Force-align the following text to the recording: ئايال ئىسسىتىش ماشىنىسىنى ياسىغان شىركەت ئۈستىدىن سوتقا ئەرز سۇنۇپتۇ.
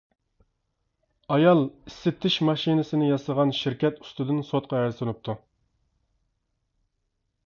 ئايال 1.33 1.59
ئىسسىتىش 1.65 2.37
ماشىنىسىنى 2.49 3.09
ياسىغان 3.09 3.53
شىركەت 3.59 4.01
ئۈستىدىن 4.05 4.41
سوتقا 4.51 4.79
ئەرز 4.79 4.97
سۇنۇپتۇ. 5.03 5.37